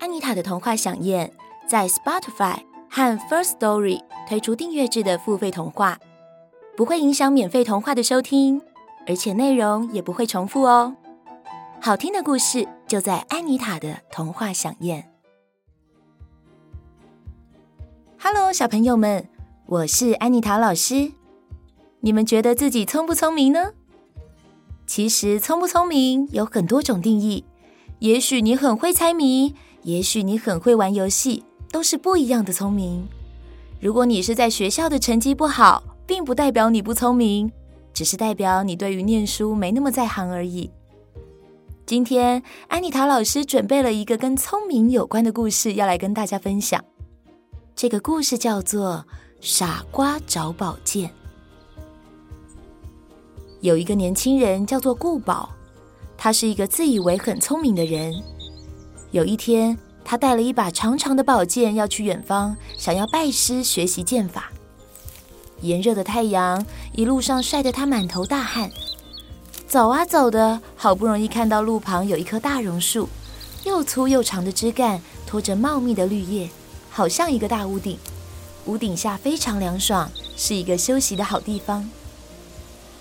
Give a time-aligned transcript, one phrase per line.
[0.00, 1.30] 安妮塔的童话饗宴
[1.68, 2.56] 在 Spotify
[2.88, 6.00] 和 First Story 推出订阅制的付费童话，
[6.74, 8.62] 不会影响免费童话的收听，
[9.06, 10.96] 而且内容也不会重复哦。
[11.82, 15.12] 好听的故事就在安妮塔的童话饗宴。
[18.18, 19.28] Hello，小朋友们，
[19.66, 21.12] 我是安妮塔老师。
[22.00, 23.72] 你们觉得自己聪不聪明呢？
[24.86, 27.44] 其实聪不聪明有很多种定义，
[27.98, 29.54] 也许你很会猜谜。
[29.82, 33.06] 也许你很会玩游戏，都是不一样的聪明。
[33.80, 37.50] 如果你是在学校的成绩不好，并不代表你不聪明，
[37.94, 40.70] 只是代表你对于念书没那么在行而已。
[41.86, 46.84] 今天，安妮塔老师准备了一个跟聪明有关的故事，要来跟大家分享。
[47.74, 49.04] 这个故事叫做
[49.40, 51.08] 《傻瓜找宝剑》。
[53.60, 55.48] 有一个年轻人叫做顾宝，
[56.16, 58.14] 他是一个自以为很聪明的人。
[59.12, 64.52] 有一天，他带了一把长长的宝剑要去远方，想要拜师学习剑法。
[65.62, 68.70] 炎热的太阳一路上晒得他满头大汗。
[69.66, 73.08] 走啊走的，好不容易看到路旁有一棵大榕树，
[73.64, 76.48] 又粗又长的枝干拖着茂密的绿叶，
[76.88, 77.98] 好像一个大屋顶。
[78.66, 81.90] 屋顶下非常凉爽，是一个休息的好地方。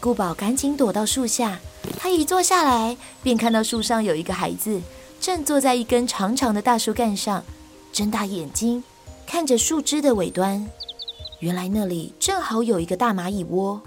[0.00, 1.58] 顾宝赶紧躲到树下，
[1.98, 4.82] 他一坐下来，便看到树上有一个孩子。
[5.24, 7.42] 正坐在一根长长的大树干上，
[7.94, 8.84] 睁大眼睛
[9.26, 10.68] 看着树枝的尾端。
[11.38, 13.80] 原来那里正好有一个大蚂蚁窝。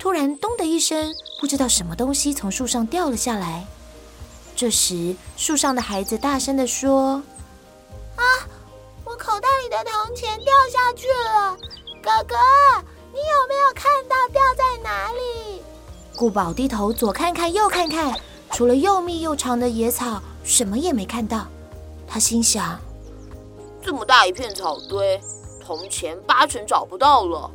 [0.00, 3.64] 突然，咚的一声，不知道什么东西从树上掉了下来。
[4.56, 7.22] 这时，树上的孩子大声地说
[8.18, 8.24] ：“啊，
[9.04, 11.56] 我口袋里的铜钱掉下去了！
[12.02, 12.34] 哥哥，
[13.12, 15.62] 你有没有看到掉在哪里？”
[16.18, 18.18] 顾宝低头左看看，右看看。
[18.52, 21.46] 除了又密又长的野草，什么也没看到。
[22.06, 22.78] 他心想：
[23.80, 25.18] 这么大一片草堆，
[25.64, 27.50] 铜钱八成找不到了。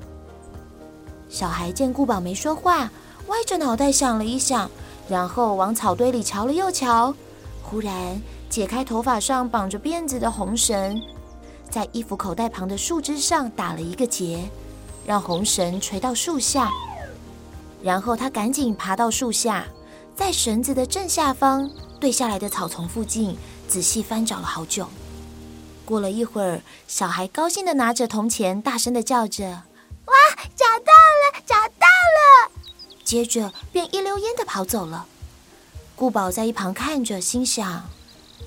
[1.30, 2.90] 小孩见顾宝没说话，
[3.28, 4.69] 歪着脑袋想了一想，
[5.08, 7.14] 然后往草堆里瞧了又瞧。
[7.62, 8.19] 忽然
[8.50, 11.00] 解开头发上绑着辫子的红绳，
[11.69, 14.50] 在衣服口袋旁的树枝上打了一个结，
[15.06, 16.72] 让红绳垂到树下。
[17.84, 19.64] 然后他赶紧爬到树下。
[20.17, 21.69] 在绳子的正下方，
[22.00, 24.88] 对下来的草丛附近，仔细翻找了好久。
[25.85, 29.45] 过了一会儿，小孩高兴地拿着铜钱，大声地叫着
[30.05, 30.13] ：“哇，
[30.55, 32.51] 找到了，找到了！”
[33.05, 35.05] 接着便一溜烟地跑走了。
[35.95, 37.84] 顾宝在一旁看着，心想：“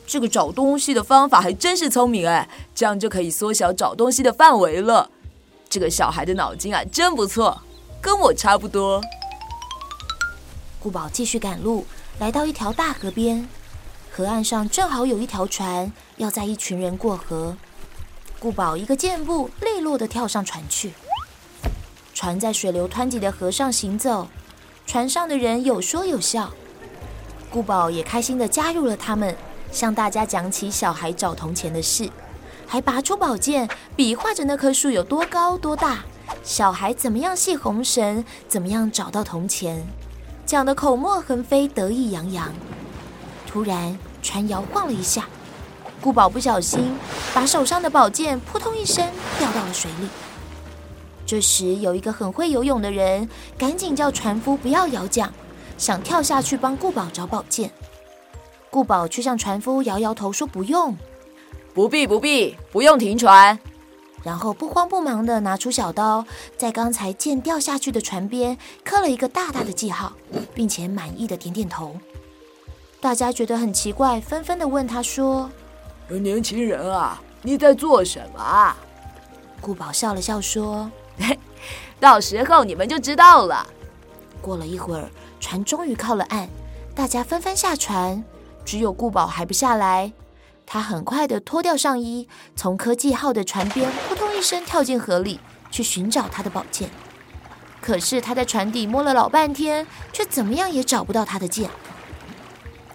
[0.04, 5.08] 这个找东西的方法还真是聪明哎，这样就可以缩小找东西的范围了。
[5.68, 7.62] 这个小孩的脑筋啊，真不错，
[8.02, 9.00] 跟我差不多。”
[10.82, 11.84] 顾宝继续赶路，
[12.18, 13.46] 来到一条大河边，
[14.10, 17.54] 河岸上正好有一条船，要载一群人过河。
[18.38, 20.94] 顾宝一个箭步，利落地跳上船去。
[22.14, 24.26] 船在水流湍急的河上行走，
[24.86, 26.50] 船上的人有说有笑。
[27.50, 29.36] 顾宝也开心地加入了他们，
[29.70, 32.08] 向大家讲起小孩找铜钱的事，
[32.66, 36.04] 还拔出宝剑，比划着那棵树有多高多大，
[36.42, 39.86] 小孩怎么样系红绳，怎么样找到铜钱。
[40.50, 42.52] 讲得口沫横飞，得意洋洋。
[43.46, 45.28] 突然，船摇晃了一下，
[46.00, 46.92] 顾宝不小心
[47.32, 50.08] 把手上的宝剑扑通一声掉到了水里。
[51.24, 55.32] 这时，有一个很会游泳的人赶紧叫船夫不要摇桨，
[55.78, 57.70] 想跳下去帮顾宝找宝剑。
[58.70, 60.96] 顾宝却向船夫摇摇头说：“不用，
[61.72, 63.56] 不必，不必，不用停船。”
[64.22, 66.24] 然后不慌不忙地拿出小刀，
[66.56, 70.12] 在刚才剑掉下去的船边刻了一个大大的记号，
[70.54, 71.96] 并且满意的点点头。
[73.00, 75.50] 大家觉得很奇怪，纷纷地问他说
[76.08, 78.76] ：“年轻人啊，你在做什么啊？”
[79.60, 80.90] 顾宝笑了笑说
[81.98, 83.66] ：“到时候你们就知道了。”
[84.42, 85.08] 过了一会儿，
[85.38, 86.48] 船终于靠了岸，
[86.94, 88.22] 大家纷纷下船，
[88.64, 90.12] 只有顾宝还不下来。
[90.72, 96.88] 他很快地脱掉上衣，从科技号的船边扑通一声跳进河里，去寻找他的宝剑。
[97.80, 101.68] 可是他在船底摸了老半天，却怎么样也找不到他的剑。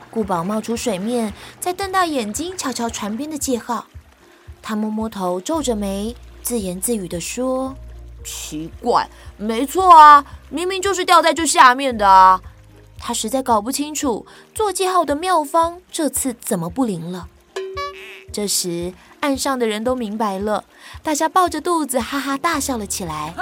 [0.10, 3.88] 顾宝冒出水面，再瞪大眼睛瞧瞧船边的记号。
[4.62, 7.76] 他摸摸头，皱着眉，自言自语地说
[8.24, 12.42] ：“奇怪，没错啊，明明就是掉在这下面的啊。”
[12.98, 17.28] 他实在搞不清楚做记号的妙方，这次怎么不灵了。
[18.36, 18.92] 这时，
[19.22, 20.66] 岸上的人都明白了，
[21.02, 23.34] 大家抱着肚子哈哈大笑了起来。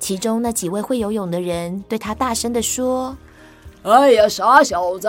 [0.00, 3.16] 其中那几位会游泳的人对他大声地说
[3.86, 5.08] ：“哎呀，傻小子，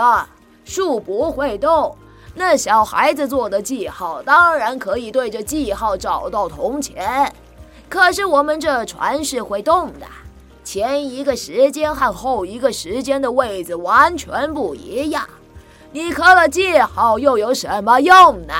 [0.64, 1.98] 树不会动，
[2.36, 7.34] 那小孩子做的记号当然可以对着记号找到铜钱，
[7.90, 10.06] 可是我们这船是会动的，
[10.72, 15.28] 前一个时间和后一个时间的位置完全不一样。
[15.92, 18.54] 你刻了记号又有什么用呢？”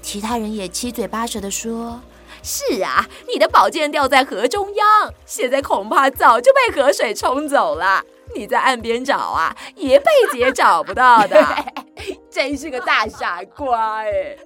[0.00, 2.00] 其他人也七嘴八舌地说。
[2.42, 8.02] 是啊，你的宝剑掉在河中央，现在恐怕早就被河水冲走了。
[8.34, 11.38] 你在岸边找啊，一辈子也找不到的。
[12.32, 14.38] 真是个大傻瓜哎！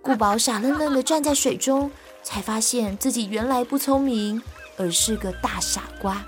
[0.00, 1.90] 顾宝傻愣愣地站在水中，
[2.22, 4.42] 才发现自己原来不聪明，
[4.76, 6.24] 而是个大傻瓜。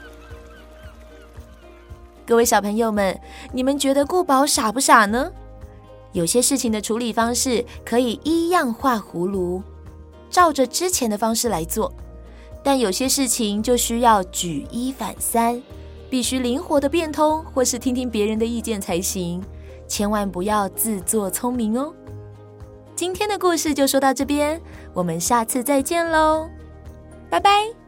[2.26, 3.18] 各位小朋友们，
[3.52, 5.30] 你们觉得顾宝傻不傻呢？
[6.12, 9.62] 有些事情的处理方式可以依样画葫芦。
[10.28, 11.92] 照着之前的方式来做，
[12.62, 15.62] 但有些事情就需要举一反三，
[16.10, 19.42] 必须灵活的变通，或是听听别人的意见才行。
[19.86, 21.94] 千万不要自作聪明哦。
[22.96, 24.60] 今天的故事就说到这边，
[24.92, 26.48] 我们下次再见喽，
[27.30, 27.85] 拜拜。